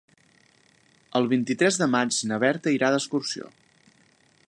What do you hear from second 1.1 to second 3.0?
El vint-i-tres de maig na Berta irà